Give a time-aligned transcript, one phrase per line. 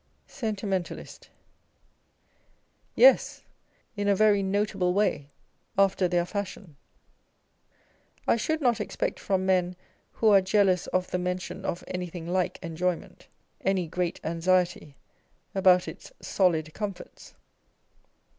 [0.25, 1.29] Sentimentalist.
[2.95, 3.43] Yes,
[3.95, 5.29] in a very notable way,
[5.77, 6.75] after their fashion.
[8.27, 9.75] I should not expect from men
[10.13, 13.27] who are jealous of the mention of anything like enjoyment,
[13.63, 14.95] any great anxiety
[15.53, 17.35] about its solid comforts.